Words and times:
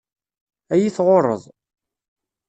Ad 0.73 0.79
yi-tɣurreḍ. 0.81 1.43